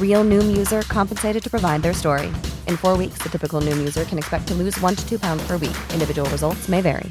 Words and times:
Real 0.00 0.24
Noom 0.24 0.54
user 0.54 0.82
compensated 0.82 1.42
to 1.42 1.48
provide 1.48 1.80
their 1.80 1.94
story. 1.94 2.26
In 2.66 2.76
four 2.76 2.98
weeks, 2.98 3.22
the 3.22 3.30
typical 3.30 3.62
Noom 3.62 3.78
user 3.78 4.04
can 4.04 4.18
expect 4.18 4.46
to 4.48 4.54
lose 4.54 4.78
one 4.82 4.94
to 4.94 5.08
two 5.08 5.18
pounds 5.18 5.42
per 5.46 5.56
week. 5.56 5.76
Individual 5.94 6.28
results 6.30 6.68
may 6.68 6.82
vary. 6.82 7.10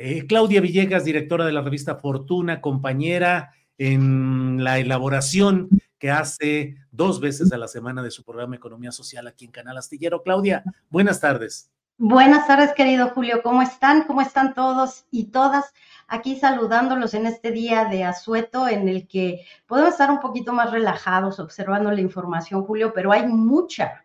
Eh, 0.00 0.26
Claudia 0.28 0.60
Villegas, 0.60 1.04
directora 1.04 1.44
de 1.44 1.52
la 1.52 1.60
revista 1.60 1.96
Fortuna, 1.96 2.60
compañera 2.60 3.52
en 3.78 4.62
la 4.62 4.78
elaboración 4.78 5.68
que 5.98 6.12
hace 6.12 6.76
dos 6.92 7.18
veces 7.18 7.52
a 7.52 7.58
la 7.58 7.66
semana 7.66 8.02
de 8.02 8.12
su 8.12 8.22
programa 8.22 8.54
Economía 8.54 8.92
Social 8.92 9.26
aquí 9.26 9.44
en 9.44 9.50
Canal 9.50 9.76
Astillero. 9.76 10.22
Claudia, 10.22 10.62
buenas 10.88 11.20
tardes. 11.20 11.70
Buenas 12.00 12.46
tardes, 12.46 12.74
querido 12.74 13.08
Julio. 13.08 13.42
¿Cómo 13.42 13.60
están? 13.60 14.04
¿Cómo 14.04 14.20
están 14.20 14.54
todos 14.54 15.06
y 15.10 15.32
todas? 15.32 15.74
Aquí 16.06 16.36
saludándolos 16.36 17.12
en 17.12 17.26
este 17.26 17.50
día 17.50 17.86
de 17.86 18.04
asueto 18.04 18.68
en 18.68 18.88
el 18.88 19.08
que 19.08 19.44
podemos 19.66 19.94
estar 19.94 20.08
un 20.08 20.20
poquito 20.20 20.52
más 20.52 20.70
relajados 20.70 21.40
observando 21.40 21.90
la 21.90 22.00
información, 22.00 22.62
Julio, 22.64 22.92
pero 22.94 23.10
hay 23.10 23.26
mucha. 23.26 24.04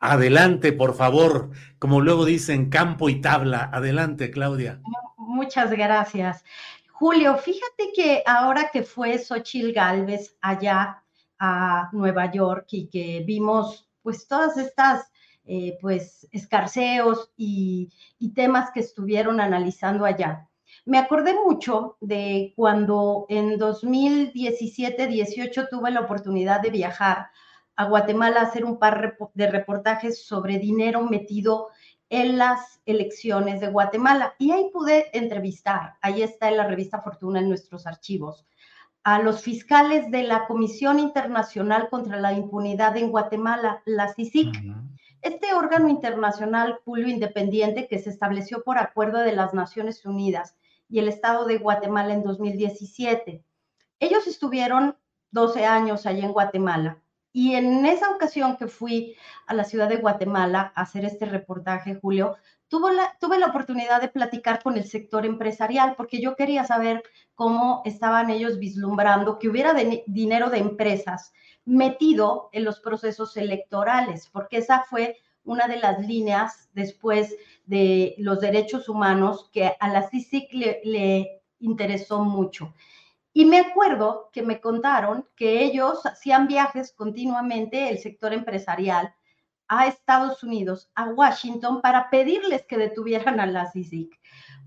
Adelante, 0.00 0.74
por 0.74 0.94
favor. 0.94 1.48
Como 1.78 2.02
luego 2.02 2.26
dicen, 2.26 2.68
campo 2.68 3.08
y 3.08 3.22
tabla. 3.22 3.70
Adelante, 3.72 4.30
Claudia. 4.30 4.82
Muchas 5.16 5.70
gracias. 5.70 6.44
Julio, 6.92 7.38
fíjate 7.38 7.90
que 7.96 8.22
ahora 8.26 8.68
que 8.70 8.82
fue 8.82 9.18
Xochil 9.18 9.72
Gálvez 9.72 10.36
allá 10.42 11.02
a 11.38 11.88
Nueva 11.92 12.30
York 12.30 12.66
y 12.72 12.88
que 12.88 13.24
vimos 13.26 13.88
pues 14.02 14.28
todas 14.28 14.58
estas 14.58 15.10
eh, 15.50 15.78
pues 15.80 16.28
escarceos 16.30 17.32
y, 17.34 17.90
temas 18.34 18.70
que 18.70 18.80
estuvieron 18.80 19.40
analizando 19.40 20.04
allá. 20.04 20.46
Me 20.84 20.98
acordé 20.98 21.32
mucho 21.32 21.96
de 22.02 22.52
cuando 22.54 23.24
en 23.30 23.58
2017-18 23.58 25.68
tuve 25.70 25.90
la 25.90 26.00
oportunidad 26.00 26.60
de 26.60 26.68
viajar 26.68 27.30
a 27.76 27.86
Guatemala 27.86 28.40
a 28.40 28.44
hacer 28.44 28.66
un 28.66 28.78
par 28.78 29.16
de 29.32 29.50
reportajes 29.50 30.26
sobre 30.26 30.58
dinero 30.58 31.02
metido 31.02 31.68
en 32.10 32.36
las 32.36 32.82
elecciones 32.84 33.60
de 33.60 33.68
Guatemala. 33.68 34.34
Y 34.38 34.50
ahí 34.50 34.68
pude 34.70 35.06
entrevistar, 35.16 35.94
ahí 36.02 36.22
está 36.22 36.50
en 36.50 36.58
la 36.58 36.66
revista 36.66 37.00
Fortuna 37.00 37.40
en 37.40 37.48
nuestros 37.48 37.86
archivos, 37.86 38.46
a 39.02 39.22
los 39.22 39.40
fiscales 39.40 40.10
de 40.10 40.24
la 40.24 40.46
Comisión 40.46 40.98
Internacional 40.98 41.88
contra 41.88 42.20
la 42.20 42.34
Impunidad 42.34 42.98
en 42.98 43.10
Guatemala, 43.10 43.82
la 43.86 44.12
CICIC. 44.12 44.54
Este 45.20 45.52
órgano 45.52 45.88
internacional 45.88 46.78
Julio 46.84 47.08
independiente 47.08 47.88
que 47.88 47.98
se 47.98 48.10
estableció 48.10 48.62
por 48.62 48.78
acuerdo 48.78 49.18
de 49.18 49.32
las 49.32 49.52
Naciones 49.52 50.04
Unidas 50.06 50.56
y 50.88 51.00
el 51.00 51.08
Estado 51.08 51.44
de 51.44 51.58
Guatemala 51.58 52.14
en 52.14 52.22
2017. 52.22 53.42
Ellos 53.98 54.26
estuvieron 54.28 54.96
12 55.32 55.66
años 55.66 56.06
allí 56.06 56.20
en 56.20 56.32
Guatemala 56.32 57.02
y 57.32 57.54
en 57.54 57.84
esa 57.84 58.10
ocasión 58.10 58.56
que 58.56 58.68
fui 58.68 59.16
a 59.46 59.54
la 59.54 59.64
ciudad 59.64 59.88
de 59.88 59.96
Guatemala 59.96 60.72
a 60.74 60.82
hacer 60.82 61.04
este 61.04 61.26
reportaje, 61.26 61.98
Julio, 62.00 62.36
tuve 62.68 62.94
la, 62.94 63.16
tuve 63.20 63.38
la 63.38 63.46
oportunidad 63.46 64.00
de 64.00 64.08
platicar 64.08 64.62
con 64.62 64.76
el 64.76 64.84
sector 64.84 65.26
empresarial 65.26 65.94
porque 65.96 66.20
yo 66.20 66.36
quería 66.36 66.64
saber 66.64 67.02
cómo 67.34 67.82
estaban 67.84 68.30
ellos 68.30 68.58
vislumbrando 68.58 69.38
que 69.38 69.48
hubiera 69.48 69.74
dinero 70.06 70.48
de 70.50 70.58
empresas 70.58 71.32
metido 71.68 72.48
en 72.52 72.64
los 72.64 72.80
procesos 72.80 73.36
electorales, 73.36 74.28
porque 74.32 74.56
esa 74.58 74.84
fue 74.84 75.16
una 75.44 75.68
de 75.68 75.76
las 75.76 76.00
líneas 76.00 76.70
después 76.72 77.36
de 77.66 78.14
los 78.18 78.40
derechos 78.40 78.88
humanos 78.88 79.50
que 79.52 79.76
a 79.78 79.88
la 79.88 80.08
CICIC 80.08 80.52
le, 80.54 80.80
le 80.84 81.42
interesó 81.60 82.24
mucho. 82.24 82.74
Y 83.34 83.44
me 83.44 83.58
acuerdo 83.58 84.30
que 84.32 84.42
me 84.42 84.60
contaron 84.60 85.28
que 85.36 85.62
ellos 85.62 86.04
hacían 86.06 86.48
viajes 86.48 86.92
continuamente, 86.92 87.90
el 87.90 87.98
sector 87.98 88.32
empresarial, 88.32 89.14
a 89.68 89.86
Estados 89.86 90.42
Unidos, 90.42 90.90
a 90.94 91.10
Washington, 91.10 91.82
para 91.82 92.08
pedirles 92.08 92.64
que 92.66 92.78
detuvieran 92.78 93.40
a 93.40 93.46
la 93.46 93.70
CICIC, 93.70 94.18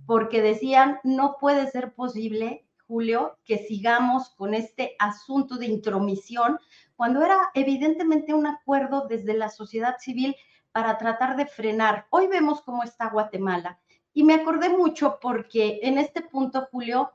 porque 0.06 0.44
decían, 0.44 1.00
no 1.04 1.38
puede 1.40 1.70
ser 1.72 1.94
posible, 1.96 2.68
Julio, 2.86 3.40
que 3.46 3.58
sigamos 3.58 4.30
con 4.32 4.54
este 4.54 4.96
asunto 5.00 5.58
de 5.58 5.66
intromisión, 5.66 6.60
cuando 7.02 7.24
era 7.24 7.50
evidentemente 7.56 8.32
un 8.32 8.46
acuerdo 8.46 9.08
desde 9.08 9.34
la 9.34 9.50
sociedad 9.50 9.96
civil 9.98 10.36
para 10.72 11.00
tratar 11.00 11.36
de 11.36 11.48
frenar. 11.48 12.06
Hoy 12.12 12.28
vemos 12.28 12.62
cómo 12.62 12.84
está 12.84 13.10
Guatemala. 13.10 13.80
Y 14.14 14.24
me 14.24 14.36
acordé 14.36 14.70
mucho 14.70 15.18
porque 15.20 15.80
en 15.82 15.98
este 15.98 16.22
punto, 16.22 16.68
Julio, 16.72 17.12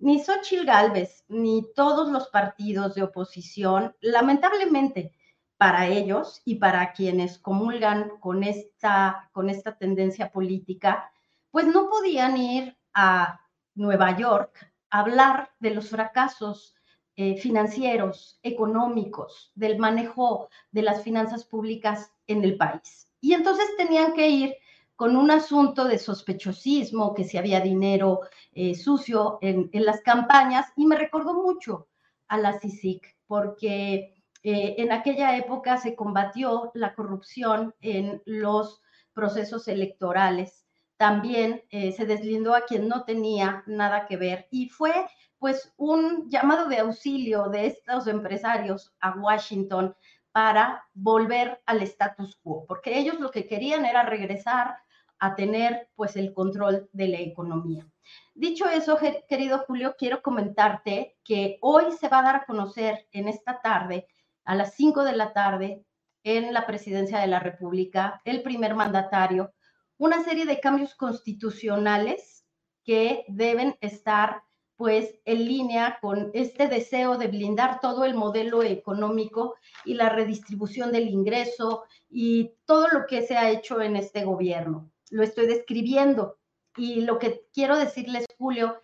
ni 0.00 0.18
Xochitl 0.18 0.66
Gálvez, 0.66 1.24
ni 1.28 1.72
todos 1.76 2.08
los 2.10 2.26
partidos 2.30 2.96
de 2.96 3.04
oposición, 3.04 3.94
lamentablemente 4.00 5.12
para 5.56 5.86
ellos 5.86 6.42
y 6.44 6.56
para 6.56 6.92
quienes 6.92 7.38
comulgan 7.38 8.18
con 8.18 8.42
esta, 8.42 9.30
con 9.30 9.50
esta 9.50 9.78
tendencia 9.78 10.32
política, 10.32 11.12
pues 11.52 11.64
no 11.64 11.88
podían 11.88 12.36
ir 12.36 12.76
a 12.92 13.40
Nueva 13.76 14.16
York 14.16 14.68
a 14.90 14.98
hablar 14.98 15.52
de 15.60 15.70
los 15.70 15.90
fracasos 15.90 16.74
eh, 17.20 17.36
financieros, 17.36 18.38
económicos, 18.44 19.50
del 19.56 19.76
manejo 19.76 20.48
de 20.70 20.82
las 20.82 21.02
finanzas 21.02 21.44
públicas 21.44 22.12
en 22.28 22.44
el 22.44 22.56
país. 22.56 23.10
Y 23.20 23.32
entonces 23.32 23.66
tenían 23.76 24.12
que 24.12 24.28
ir 24.28 24.54
con 24.94 25.16
un 25.16 25.32
asunto 25.32 25.84
de 25.84 25.98
sospechosismo, 25.98 27.16
que 27.16 27.24
si 27.24 27.36
había 27.36 27.58
dinero 27.58 28.20
eh, 28.52 28.76
sucio 28.76 29.40
en, 29.40 29.68
las 29.72 30.00
campañas, 30.02 30.66
y 30.76 30.86
me 30.86 30.94
recordó 30.94 31.34
mucho 31.34 31.88
a 32.28 32.38
la 32.38 32.60
CICIC, 32.60 33.16
porque 33.26 34.14
eh, 34.44 34.76
en 34.78 34.92
aquella 34.92 35.36
época 35.36 35.76
se 35.76 35.96
combatió 35.96 36.70
la 36.74 36.94
corrupción 36.94 37.74
en 37.80 38.22
los 38.26 38.80
procesos 39.12 39.66
electorales. 39.66 40.68
También 40.96 41.62
se 41.70 42.06
deslindó 42.06 42.54
a 42.54 42.64
quien 42.64 42.88
no 42.88 43.04
tenía 43.04 43.62
nada 43.66 44.06
que 44.06 44.16
ver 44.16 44.48
y 44.50 44.68
fue 44.68 44.92
pues 45.38 45.72
un 45.76 46.28
llamado 46.30 46.68
de 46.68 46.78
auxilio 46.78 47.48
de 47.48 47.66
estos 47.66 48.06
empresarios 48.06 48.92
a 49.00 49.18
Washington 49.18 49.94
para 50.32 50.84
volver 50.94 51.60
al 51.66 51.82
status 51.82 52.36
quo, 52.42 52.64
porque 52.66 52.98
ellos 52.98 53.18
lo 53.20 53.30
que 53.30 53.46
querían 53.46 53.84
era 53.84 54.02
regresar 54.02 54.78
a 55.18 55.34
tener 55.34 55.88
pues 55.96 56.16
el 56.16 56.32
control 56.32 56.88
de 56.92 57.08
la 57.08 57.18
economía. 57.18 57.86
Dicho 58.34 58.68
eso, 58.68 58.98
querido 59.28 59.64
Julio, 59.66 59.96
quiero 59.98 60.22
comentarte 60.22 61.18
que 61.24 61.58
hoy 61.60 61.92
se 61.98 62.08
va 62.08 62.20
a 62.20 62.22
dar 62.22 62.36
a 62.36 62.44
conocer 62.44 63.08
en 63.12 63.28
esta 63.28 63.60
tarde, 63.60 64.06
a 64.44 64.54
las 64.54 64.74
5 64.74 65.04
de 65.04 65.16
la 65.16 65.32
tarde, 65.32 65.84
en 66.22 66.52
la 66.52 66.66
presidencia 66.66 67.18
de 67.18 67.26
la 67.26 67.40
República, 67.40 68.20
el 68.24 68.42
primer 68.42 68.74
mandatario, 68.74 69.52
una 69.96 70.22
serie 70.22 70.46
de 70.46 70.60
cambios 70.60 70.94
constitucionales 70.94 72.46
que 72.84 73.24
deben 73.28 73.76
estar 73.80 74.42
pues 74.78 75.16
en 75.26 75.44
línea 75.44 75.98
con 76.00 76.30
este 76.32 76.68
deseo 76.68 77.18
de 77.18 77.26
blindar 77.26 77.80
todo 77.80 78.06
el 78.06 78.14
modelo 78.14 78.62
económico 78.62 79.56
y 79.84 79.92
la 79.92 80.08
redistribución 80.08 80.92
del 80.92 81.08
ingreso 81.08 81.84
y 82.08 82.52
todo 82.64 82.88
lo 82.88 83.06
que 83.06 83.20
se 83.20 83.36
ha 83.36 83.50
hecho 83.50 83.82
en 83.82 83.96
este 83.96 84.24
gobierno 84.24 84.90
lo 85.10 85.22
estoy 85.22 85.46
describiendo. 85.46 86.38
Y 86.76 87.02
lo 87.02 87.18
que 87.18 87.46
quiero 87.52 87.76
decirles, 87.76 88.26
Julio, 88.38 88.80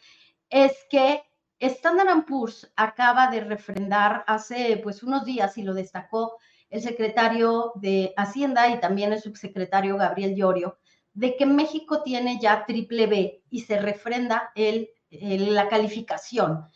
es 0.50 0.72
que 0.90 1.22
Standard 1.60 2.24
Poor's 2.26 2.70
acaba 2.76 3.28
de 3.28 3.40
refrendar 3.40 4.24
hace 4.26 4.80
pues 4.82 5.02
unos 5.02 5.24
días 5.24 5.56
y 5.58 5.62
lo 5.62 5.74
destacó 5.74 6.38
el 6.70 6.82
secretario 6.82 7.72
de 7.76 8.12
Hacienda 8.16 8.68
y 8.68 8.80
también 8.80 9.12
el 9.12 9.20
subsecretario 9.20 9.96
Gabriel 9.96 10.34
Llorio, 10.34 10.78
de 11.12 11.36
que 11.36 11.46
México 11.46 12.02
tiene 12.02 12.40
ya 12.40 12.66
triple 12.66 13.06
B 13.06 13.42
y 13.48 13.60
se 13.60 13.78
refrenda 13.78 14.50
el, 14.56 14.90
la 15.20 15.68
calificación. 15.68 16.68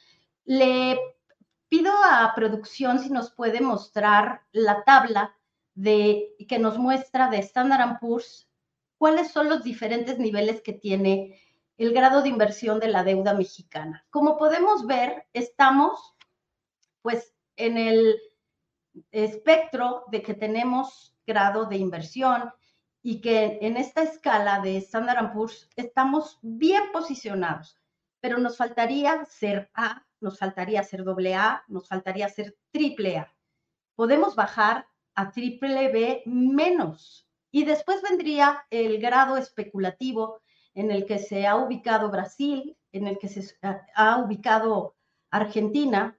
Le 0.44 0.98
pido 1.68 1.92
a 2.04 2.32
producción 2.34 2.98
si 2.98 3.10
nos 3.10 3.30
puede 3.30 3.60
mostrar 3.60 4.42
la 4.52 4.84
tabla 4.84 5.36
de, 5.74 6.34
que 6.48 6.58
nos 6.58 6.78
muestra 6.78 7.28
de 7.28 7.38
Standard 7.38 8.00
Poor's 8.00 8.48
cuáles 8.96 9.30
son 9.30 9.48
los 9.48 9.62
diferentes 9.62 10.18
niveles 10.18 10.60
que 10.60 10.72
tiene 10.72 11.40
el 11.76 11.92
grado 11.92 12.22
de 12.22 12.28
inversión 12.28 12.80
de 12.80 12.88
la 12.88 13.04
deuda 13.04 13.34
mexicana. 13.34 14.04
Como 14.10 14.36
podemos 14.36 14.86
ver, 14.86 15.26
estamos 15.32 16.16
pues 17.02 17.32
en 17.54 17.78
el 17.78 18.20
espectro 19.12 20.04
de 20.10 20.22
que 20.22 20.34
tenemos 20.34 21.14
grado 21.24 21.66
de 21.66 21.76
inversión 21.76 22.52
y 23.02 23.20
que 23.20 23.58
en 23.62 23.76
esta 23.76 24.02
escala 24.02 24.60
de 24.60 24.78
Standard 24.78 25.32
Poor's 25.32 25.68
estamos 25.76 26.38
bien 26.42 26.90
posicionados, 26.92 27.78
pero 28.20 28.38
nos 28.38 28.56
faltaría 28.56 29.24
ser 29.26 29.70
A, 29.74 30.04
nos 30.20 30.38
faltaría 30.38 30.82
ser 30.82 31.04
doble 31.04 31.34
A, 31.34 31.64
nos 31.68 31.88
faltaría 31.88 32.28
ser 32.28 32.56
triple 32.70 33.18
A. 33.18 33.34
Podemos 33.94 34.34
bajar 34.34 34.86
a 35.14 35.30
triple 35.30 35.90
B 35.90 36.22
menos 36.26 37.28
y 37.50 37.64
después 37.64 38.02
vendría 38.02 38.64
el 38.70 39.00
grado 39.00 39.36
especulativo 39.36 40.40
en 40.74 40.90
el 40.90 41.06
que 41.06 41.18
se 41.18 41.46
ha 41.46 41.56
ubicado 41.56 42.10
Brasil, 42.10 42.76
en 42.92 43.06
el 43.08 43.18
que 43.18 43.28
se 43.28 43.56
ha 43.94 44.18
ubicado 44.18 44.96
Argentina. 45.30 46.18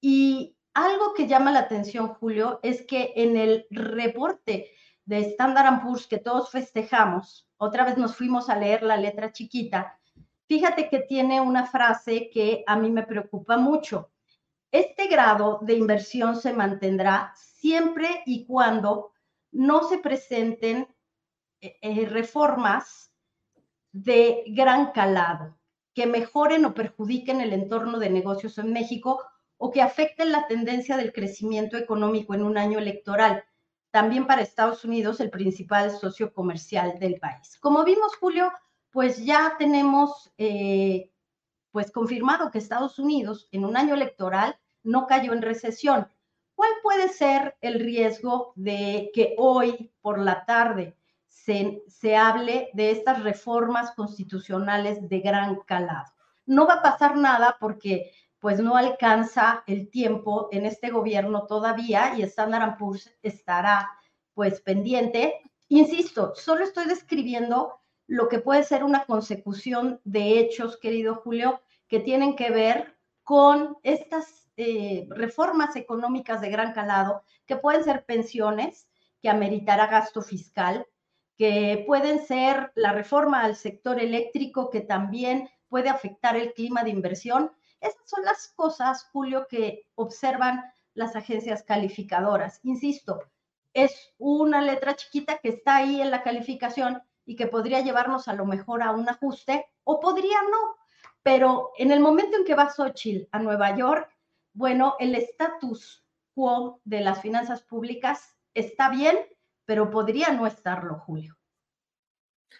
Y 0.00 0.56
algo 0.74 1.14
que 1.14 1.26
llama 1.26 1.50
la 1.52 1.60
atención, 1.60 2.14
Julio, 2.14 2.60
es 2.62 2.82
que 2.86 3.12
en 3.16 3.36
el 3.36 3.66
reporte 3.70 4.70
de 5.04 5.20
Standard 5.20 5.82
Poor's 5.82 6.06
que 6.06 6.18
todos 6.18 6.50
festejamos, 6.50 7.48
otra 7.56 7.84
vez 7.84 7.96
nos 7.96 8.14
fuimos 8.14 8.50
a 8.50 8.58
leer 8.58 8.82
la 8.82 8.96
letra 8.96 9.32
chiquita, 9.32 9.98
fíjate 10.48 10.88
que 10.88 11.00
tiene 11.00 11.40
una 11.40 11.66
frase 11.66 12.30
que 12.30 12.64
a 12.66 12.76
mí 12.76 12.90
me 12.90 13.04
preocupa 13.04 13.56
mucho. 13.56 14.10
Este 14.70 15.06
grado 15.06 15.60
de 15.62 15.74
inversión 15.74 16.36
se 16.36 16.52
mantendrá 16.52 17.32
siempre 17.36 18.22
y 18.26 18.46
cuando 18.46 19.12
no 19.52 19.88
se 19.88 19.98
presenten 19.98 20.88
eh, 21.60 21.76
eh, 21.80 22.06
reformas 22.06 23.12
de 23.92 24.44
gran 24.48 24.92
calado 24.92 25.56
que 25.94 26.06
mejoren 26.06 26.66
o 26.66 26.74
perjudiquen 26.74 27.40
el 27.40 27.54
entorno 27.54 27.98
de 27.98 28.10
negocios 28.10 28.58
en 28.58 28.72
México 28.72 29.22
o 29.56 29.70
que 29.70 29.80
afecten 29.80 30.30
la 30.30 30.46
tendencia 30.46 30.98
del 30.98 31.12
crecimiento 31.12 31.78
económico 31.78 32.34
en 32.34 32.42
un 32.42 32.58
año 32.58 32.78
electoral, 32.78 33.44
también 33.90 34.26
para 34.26 34.42
Estados 34.42 34.84
Unidos, 34.84 35.20
el 35.20 35.30
principal 35.30 35.90
socio 35.90 36.34
comercial 36.34 36.98
del 36.98 37.18
país. 37.18 37.56
Como 37.58 37.82
vimos, 37.84 38.14
Julio, 38.16 38.52
pues 38.96 39.22
ya 39.22 39.56
tenemos 39.58 40.32
eh, 40.38 41.12
pues 41.70 41.92
confirmado 41.92 42.50
que 42.50 42.56
Estados 42.56 42.98
Unidos 42.98 43.46
en 43.52 43.66
un 43.66 43.76
año 43.76 43.92
electoral 43.92 44.58
no 44.84 45.06
cayó 45.06 45.34
en 45.34 45.42
recesión. 45.42 46.08
¿Cuál 46.54 46.70
puede 46.82 47.10
ser 47.10 47.58
el 47.60 47.78
riesgo 47.78 48.54
de 48.56 49.10
que 49.12 49.34
hoy 49.36 49.92
por 50.00 50.18
la 50.18 50.46
tarde 50.46 50.96
se, 51.28 51.82
se, 51.88 52.16
hable 52.16 52.70
de 52.72 52.90
estas 52.90 53.22
reformas 53.22 53.90
constitucionales 53.90 55.06
de 55.06 55.20
gran 55.20 55.56
calado? 55.56 56.10
No 56.46 56.66
va 56.66 56.76
a 56.76 56.82
pasar 56.82 57.18
nada 57.18 57.58
porque 57.60 58.12
pues 58.38 58.60
no 58.60 58.78
alcanza 58.78 59.62
el 59.66 59.90
tiempo 59.90 60.48
en 60.52 60.64
este 60.64 60.88
gobierno 60.88 61.44
todavía 61.44 62.14
y 62.16 62.22
Standard 62.22 62.78
Poor's 62.78 63.14
estará 63.20 63.90
pues 64.32 64.62
pendiente. 64.62 65.34
Insisto, 65.68 66.32
solo 66.34 66.64
estoy 66.64 66.86
describiendo 66.86 67.82
lo 68.06 68.28
que 68.28 68.38
puede 68.38 68.62
ser 68.62 68.84
una 68.84 69.04
consecución 69.04 70.00
de 70.04 70.38
hechos, 70.38 70.78
querido 70.78 71.16
Julio, 71.16 71.60
que 71.88 72.00
tienen 72.00 72.36
que 72.36 72.50
ver 72.50 72.96
con 73.24 73.76
estas 73.82 74.48
eh, 74.56 75.06
reformas 75.10 75.76
económicas 75.76 76.40
de 76.40 76.50
gran 76.50 76.72
calado, 76.72 77.22
que 77.46 77.56
pueden 77.56 77.84
ser 77.84 78.04
pensiones, 78.04 78.88
que 79.20 79.28
ameritará 79.28 79.86
gasto 79.86 80.22
fiscal, 80.22 80.86
que 81.36 81.84
pueden 81.86 82.24
ser 82.24 82.72
la 82.74 82.92
reforma 82.92 83.42
al 83.42 83.56
sector 83.56 84.00
eléctrico, 84.00 84.70
que 84.70 84.80
también 84.80 85.50
puede 85.68 85.88
afectar 85.88 86.36
el 86.36 86.54
clima 86.54 86.84
de 86.84 86.90
inversión. 86.90 87.52
Esas 87.80 88.08
son 88.08 88.24
las 88.24 88.48
cosas, 88.56 89.08
Julio, 89.12 89.46
que 89.48 89.86
observan 89.96 90.62
las 90.94 91.14
agencias 91.16 91.62
calificadoras. 91.62 92.60
Insisto, 92.62 93.20
es 93.74 94.14
una 94.16 94.62
letra 94.62 94.96
chiquita 94.96 95.38
que 95.38 95.50
está 95.50 95.76
ahí 95.76 96.00
en 96.00 96.10
la 96.10 96.22
calificación 96.22 97.02
y 97.26 97.36
que 97.36 97.48
podría 97.48 97.80
llevarnos 97.82 98.28
a 98.28 98.34
lo 98.34 98.46
mejor 98.46 98.82
a 98.82 98.92
un 98.92 99.08
ajuste 99.08 99.66
o 99.84 100.00
podría 100.00 100.40
no. 100.50 100.76
Pero 101.22 101.72
en 101.76 101.90
el 101.90 102.00
momento 102.00 102.36
en 102.38 102.44
que 102.44 102.54
va 102.54 102.70
Xochitl 102.70 103.28
a 103.32 103.40
Nueva 103.40 103.76
York, 103.76 104.08
bueno, 104.54 104.94
el 105.00 105.14
status 105.16 106.04
quo 106.34 106.80
de 106.84 107.00
las 107.00 107.20
finanzas 107.20 107.62
públicas 107.62 108.36
está 108.54 108.88
bien, 108.88 109.16
pero 109.64 109.90
podría 109.90 110.32
no 110.32 110.46
estarlo, 110.46 111.00
Julio. 111.00 111.36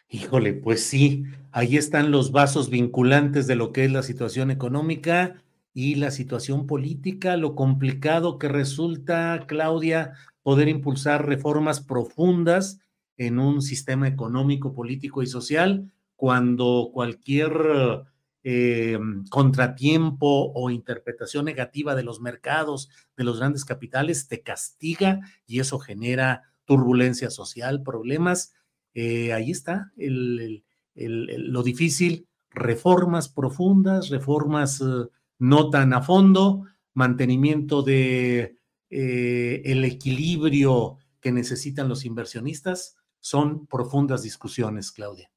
Híjole, 0.08 0.52
pues 0.52 0.84
sí, 0.84 1.24
ahí 1.52 1.76
están 1.76 2.10
los 2.10 2.32
vasos 2.32 2.68
vinculantes 2.68 3.46
de 3.46 3.54
lo 3.54 3.72
que 3.72 3.84
es 3.84 3.92
la 3.92 4.02
situación 4.02 4.50
económica 4.50 5.42
y 5.72 5.94
la 5.96 6.10
situación 6.10 6.66
política, 6.66 7.36
lo 7.36 7.54
complicado 7.54 8.38
que 8.38 8.48
resulta, 8.48 9.44
Claudia, 9.46 10.14
poder 10.42 10.68
impulsar 10.68 11.26
reformas 11.26 11.80
profundas 11.80 12.80
en 13.16 13.38
un 13.38 13.62
sistema 13.62 14.08
económico, 14.08 14.74
político 14.74 15.22
y 15.22 15.26
social, 15.26 15.90
cuando 16.16 16.90
cualquier 16.92 18.04
eh, 18.48 18.96
contratiempo 19.28 20.52
o 20.54 20.70
interpretación 20.70 21.44
negativa 21.46 21.96
de 21.96 22.04
los 22.04 22.20
mercados, 22.20 22.88
de 23.16 23.24
los 23.24 23.40
grandes 23.40 23.64
capitales, 23.64 24.28
te 24.28 24.40
castiga 24.40 25.18
y 25.48 25.58
eso 25.58 25.80
genera 25.80 26.42
turbulencia 26.64 27.30
social, 27.30 27.82
problemas. 27.82 28.54
Eh, 28.94 29.32
ahí 29.32 29.50
está 29.50 29.92
lo 29.96 31.62
difícil, 31.64 32.28
reformas 32.50 33.28
profundas, 33.28 34.10
reformas 34.10 34.80
eh, 34.80 35.08
no 35.40 35.70
tan 35.70 35.92
a 35.92 36.02
fondo, 36.02 36.66
mantenimiento 36.94 37.82
de 37.82 38.58
el 38.88 39.84
equilibrio 39.84 40.98
que 41.20 41.32
necesitan 41.32 41.88
los 41.88 42.04
inversionistas, 42.04 42.96
son 43.20 43.66
profundas 43.66 44.22
discusiones, 44.22 44.92
Claudia 44.92 45.30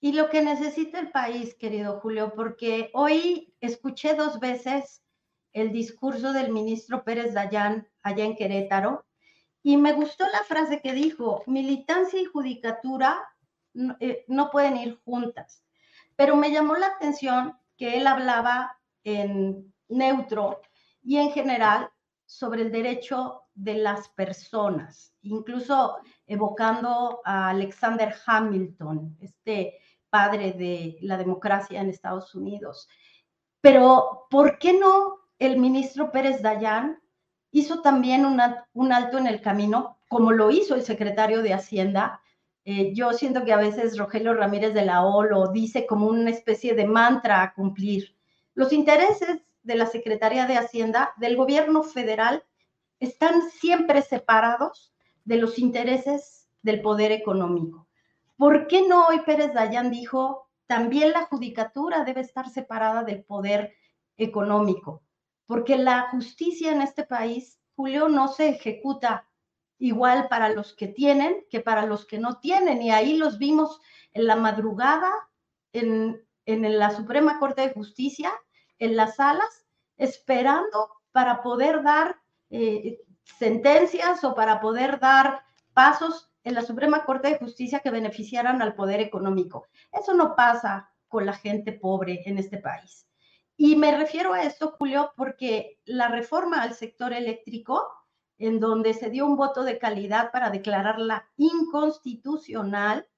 y 0.00 0.12
lo 0.12 0.28
que 0.28 0.42
necesita 0.42 1.00
el 1.00 1.10
país, 1.10 1.54
querido 1.54 2.00
Julio, 2.00 2.32
porque 2.36 2.90
hoy 2.92 3.52
escuché 3.60 4.14
dos 4.14 4.38
veces 4.38 5.02
el 5.52 5.72
discurso 5.72 6.32
del 6.32 6.52
ministro 6.52 7.02
Pérez 7.02 7.32
Dayán 7.32 7.88
allá 8.02 8.24
en 8.24 8.36
Querétaro 8.36 9.04
Y 9.62 9.76
me 9.76 9.94
gustó 9.94 10.24
la 10.28 10.44
frase 10.44 10.80
que 10.80 10.92
dijo, 10.92 11.42
militancia 11.46 12.20
y 12.20 12.26
judicatura 12.26 13.18
no, 13.74 13.96
eh, 13.98 14.24
no 14.28 14.50
pueden 14.50 14.76
ir 14.76 15.00
juntas. 15.04 15.64
Pero 16.14 16.36
me 16.36 16.52
llamó 16.52 16.76
la 16.76 16.86
atención 16.86 17.58
que 17.76 17.96
él 17.96 18.06
hablaba 18.06 18.78
en 19.02 19.74
neutro 19.88 20.60
y 21.02 21.16
en 21.16 21.32
general 21.32 21.90
sobre 22.26 22.62
el 22.62 22.70
derecho 22.70 23.42
de 23.54 23.74
las 23.74 24.08
personas, 24.10 25.14
incluso 25.22 25.96
evocando 26.26 27.20
a 27.24 27.50
Alexander 27.50 28.14
Hamilton, 28.26 29.16
este 29.20 29.78
padre 30.10 30.52
de 30.52 30.98
la 31.02 31.16
democracia 31.16 31.80
en 31.80 31.88
Estados 31.88 32.34
Unidos. 32.34 32.88
Pero, 33.60 34.26
¿por 34.30 34.58
qué 34.58 34.72
no 34.72 35.18
el 35.38 35.58
ministro 35.58 36.10
Pérez 36.10 36.42
Dayán 36.42 37.00
hizo 37.50 37.80
también 37.80 38.24
un 38.24 38.92
alto 38.92 39.18
en 39.18 39.26
el 39.26 39.40
camino, 39.40 39.98
como 40.08 40.32
lo 40.32 40.50
hizo 40.50 40.74
el 40.74 40.82
secretario 40.82 41.42
de 41.42 41.54
Hacienda? 41.54 42.20
Eh, 42.64 42.92
yo 42.94 43.12
siento 43.12 43.44
que 43.44 43.52
a 43.52 43.58
veces 43.58 43.96
Rogelio 43.96 44.34
Ramírez 44.34 44.74
de 44.74 44.84
la 44.84 45.04
O 45.04 45.22
lo 45.22 45.52
dice 45.52 45.86
como 45.86 46.08
una 46.08 46.30
especie 46.30 46.74
de 46.74 46.86
mantra 46.86 47.42
a 47.42 47.54
cumplir. 47.54 48.16
Los 48.54 48.72
intereses 48.72 49.42
de 49.62 49.74
la 49.76 49.86
Secretaría 49.86 50.46
de 50.46 50.56
Hacienda, 50.56 51.12
del 51.16 51.36
gobierno 51.36 51.82
federal, 51.82 52.44
están 52.98 53.50
siempre 53.50 54.02
separados 54.02 54.92
de 55.26 55.36
los 55.36 55.58
intereses 55.58 56.48
del 56.62 56.80
poder 56.80 57.12
económico. 57.12 57.88
¿Por 58.36 58.66
qué 58.66 58.88
no 58.88 59.08
hoy 59.08 59.20
Pérez 59.26 59.52
Dayán 59.52 59.90
dijo, 59.90 60.48
también 60.66 61.12
la 61.12 61.26
judicatura 61.26 62.04
debe 62.04 62.22
estar 62.22 62.48
separada 62.48 63.02
del 63.02 63.24
poder 63.24 63.74
económico? 64.16 65.02
Porque 65.46 65.76
la 65.76 66.08
justicia 66.10 66.72
en 66.72 66.80
este 66.80 67.04
país, 67.04 67.60
Julio, 67.74 68.08
no 68.08 68.28
se 68.28 68.48
ejecuta 68.48 69.28
igual 69.78 70.28
para 70.28 70.48
los 70.48 70.74
que 70.74 70.88
tienen 70.88 71.44
que 71.50 71.60
para 71.60 71.86
los 71.86 72.06
que 72.06 72.18
no 72.18 72.38
tienen. 72.38 72.80
Y 72.80 72.90
ahí 72.90 73.16
los 73.16 73.38
vimos 73.38 73.80
en 74.12 74.26
la 74.26 74.36
madrugada 74.36 75.10
en, 75.72 76.24
en 76.46 76.78
la 76.78 76.90
Suprema 76.90 77.38
Corte 77.38 77.62
de 77.62 77.74
Justicia, 77.74 78.32
en 78.78 78.96
las 78.96 79.16
salas, 79.16 79.66
esperando 79.96 80.90
para 81.10 81.42
poder 81.42 81.82
dar 81.82 82.16
eh, 82.50 83.00
sentencias 83.38 84.22
o 84.24 84.34
para 84.34 84.60
poder 84.60 84.98
dar 85.00 85.44
pasos 85.74 86.30
en 86.44 86.54
la 86.54 86.62
Suprema 86.62 87.04
Corte 87.04 87.28
de 87.28 87.38
Justicia 87.38 87.80
que 87.80 87.90
beneficiaran 87.90 88.62
al 88.62 88.74
poder 88.74 89.00
económico. 89.00 89.66
Eso 89.92 90.14
no 90.14 90.36
pasa 90.36 90.90
con 91.08 91.26
la 91.26 91.32
gente 91.32 91.72
pobre 91.72 92.22
en 92.24 92.38
este 92.38 92.58
país. 92.58 93.06
Y 93.56 93.76
me 93.76 93.96
refiero 93.96 94.32
a 94.32 94.42
esto, 94.42 94.76
Julio, 94.78 95.12
porque 95.16 95.80
la 95.84 96.08
reforma 96.08 96.62
al 96.62 96.74
sector 96.74 97.12
eléctrico, 97.12 97.86
en 98.38 98.60
donde 98.60 98.92
se 98.94 99.10
dio 99.10 99.26
un 99.26 99.36
voto 99.36 99.64
de 99.64 99.78
calidad 99.78 100.30
para 100.30 100.50
declararla 100.50 101.26
inconstitucional, 101.36 103.08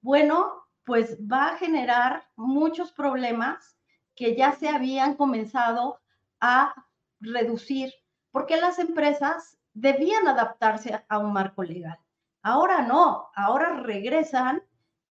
bueno, 0.00 0.68
pues 0.84 1.18
va 1.20 1.48
a 1.48 1.56
generar 1.56 2.28
muchos 2.36 2.92
problemas 2.92 3.78
que 4.14 4.36
ya 4.36 4.52
se 4.52 4.68
habían 4.68 5.14
comenzado 5.14 6.00
a 6.40 6.74
reducir, 7.20 7.92
porque 8.30 8.56
las 8.56 8.78
empresas 8.78 9.58
debían 9.72 10.26
adaptarse 10.26 11.04
a 11.08 11.18
un 11.18 11.32
marco 11.32 11.62
legal. 11.62 11.98
Ahora 12.42 12.82
no, 12.82 13.30
ahora 13.34 13.80
regresan 13.80 14.62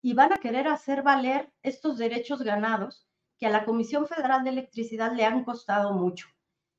y 0.03 0.15
van 0.15 0.33
a 0.33 0.39
querer 0.39 0.69
hacer 0.69 1.03
valer 1.03 1.53
estos 1.63 1.99
derechos 1.99 2.43
ganados 2.43 3.07
que 3.39 3.47
a 3.47 3.51
la 3.51 3.65
Comisión 3.65 4.07
Federal 4.07 4.45
de 4.45 4.51
Electricidad 4.51 5.13
le 5.13 5.25
han 5.25 5.45
costado 5.45 5.93
mucho. 5.93 6.29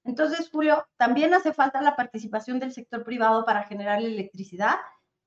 Entonces, 0.03 0.49
Julio, 0.49 0.87
también 0.95 1.33
hace 1.33 1.53
falta 1.53 1.81
la 1.81 1.95
participación 1.95 2.59
del 2.59 2.71
sector 2.71 3.03
privado 3.03 3.45
para 3.45 3.63
generar 3.63 4.01
electricidad. 4.01 4.77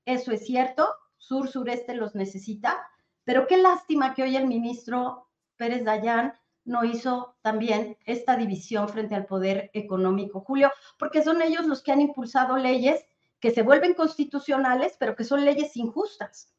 Eso 0.05 0.31
es 0.31 0.45
cierto, 0.45 0.89
sur-sureste 1.17 1.93
los 1.93 2.15
necesita, 2.15 2.87
pero 3.23 3.45
qué 3.45 3.57
lástima 3.57 4.15
que 4.15 4.23
hoy 4.23 4.35
el 4.35 4.47
ministro 4.47 5.29
Pérez 5.55 5.85
Dayán 5.85 6.33
no 6.63 6.83
hizo 6.83 7.35
también 7.41 7.97
esta 8.05 8.37
división 8.37 8.87
frente 8.89 9.15
al 9.15 9.25
poder 9.25 9.71
económico, 9.73 10.41
Julio, 10.41 10.71
porque 10.99 11.23
son 11.23 11.41
ellos 11.41 11.65
los 11.65 11.81
que 11.81 11.91
han 11.91 12.01
impulsado 12.01 12.57
leyes 12.57 13.05
que 13.39 13.51
se 13.51 13.63
vuelven 13.63 13.95
constitucionales, 13.95 14.95
pero 14.99 15.15
que 15.15 15.23
son 15.23 15.43
leyes 15.43 15.75
injustas. 15.75 16.53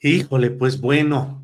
Híjole, 0.00 0.50
pues 0.50 0.80
bueno, 0.80 1.42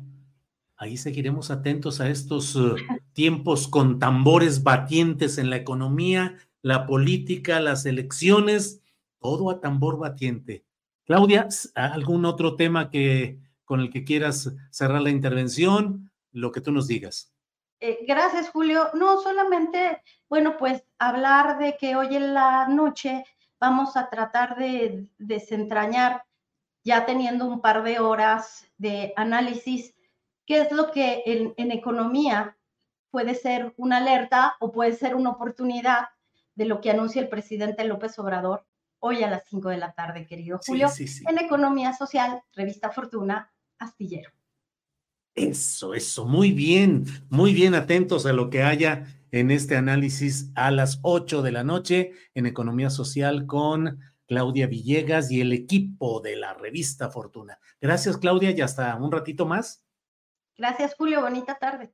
ahí 0.75 0.97
seguiremos 0.97 1.51
atentos 1.51 2.01
a 2.01 2.09
estos 2.09 2.55
uh, 2.55 2.75
tiempos 3.13 3.67
con 3.67 3.99
tambores 3.99 4.63
batientes 4.63 5.37
en 5.37 5.49
la 5.49 5.57
economía, 5.57 6.37
la 6.61 6.87
política, 6.87 7.59
las 7.59 7.85
elecciones, 7.85 8.81
todo 9.19 9.51
a 9.51 9.61
tambor 9.61 9.97
batiente. 9.99 10.65
Claudia, 11.05 11.47
¿algún 11.75 12.25
otro 12.25 12.55
tema 12.55 12.89
que 12.89 13.39
con 13.73 13.81
el 13.81 13.89
que 13.89 14.03
quieras 14.03 14.51
cerrar 14.69 15.01
la 15.01 15.09
intervención, 15.09 16.11
lo 16.31 16.51
que 16.51 16.61
tú 16.61 16.71
nos 16.71 16.87
digas. 16.87 17.33
Eh, 17.79 18.05
gracias, 18.07 18.51
Julio. 18.51 18.91
No, 18.93 19.19
solamente, 19.19 20.03
bueno, 20.29 20.57
pues 20.59 20.83
hablar 20.99 21.57
de 21.57 21.75
que 21.75 21.95
hoy 21.95 22.15
en 22.15 22.35
la 22.35 22.67
noche 22.67 23.25
vamos 23.59 23.97
a 23.97 24.11
tratar 24.11 24.57
de 24.57 25.09
desentrañar, 25.17 26.23
ya 26.83 27.07
teniendo 27.07 27.47
un 27.47 27.61
par 27.61 27.81
de 27.81 27.97
horas 27.97 28.71
de 28.77 29.11
análisis, 29.15 29.95
qué 30.45 30.61
es 30.61 30.71
lo 30.71 30.91
que 30.91 31.23
en, 31.25 31.55
en 31.57 31.71
economía 31.71 32.55
puede 33.09 33.33
ser 33.33 33.73
una 33.75 33.97
alerta 33.97 34.55
o 34.59 34.71
puede 34.71 34.93
ser 34.93 35.15
una 35.15 35.31
oportunidad 35.31 36.09
de 36.53 36.65
lo 36.65 36.79
que 36.79 36.91
anuncia 36.91 37.23
el 37.23 37.27
presidente 37.27 37.85
López 37.85 38.19
Obrador 38.19 38.67
hoy 38.99 39.23
a 39.23 39.31
las 39.31 39.45
5 39.49 39.69
de 39.69 39.77
la 39.77 39.93
tarde, 39.93 40.27
querido 40.27 40.59
Julio, 40.63 40.89
en 41.27 41.37
Economía 41.39 41.91
Social, 41.91 42.43
Revista 42.53 42.91
Fortuna, 42.91 43.52
astillero. 43.83 44.31
Eso, 45.35 45.93
eso, 45.93 46.25
muy 46.25 46.51
bien, 46.51 47.05
muy 47.29 47.53
bien 47.53 47.73
atentos 47.73 48.25
a 48.25 48.33
lo 48.33 48.49
que 48.49 48.61
haya 48.61 49.07
en 49.31 49.49
este 49.49 49.75
análisis 49.75 50.51
a 50.53 50.69
las 50.69 50.99
8 51.01 51.41
de 51.41 51.51
la 51.51 51.63
noche 51.63 52.11
en 52.35 52.45
Economía 52.45 52.91
Social 52.91 53.47
con 53.47 53.99
Claudia 54.27 54.67
Villegas 54.67 55.31
y 55.31 55.41
el 55.41 55.51
equipo 55.51 56.21
de 56.21 56.35
la 56.35 56.53
revista 56.53 57.09
Fortuna. 57.09 57.59
Gracias, 57.81 58.17
Claudia, 58.17 58.51
y 58.51 58.61
hasta 58.61 58.95
un 58.95 59.11
ratito 59.11 59.47
más. 59.47 59.83
Gracias, 60.55 60.93
Julio. 60.95 61.21
Bonita 61.21 61.55
tarde. 61.55 61.93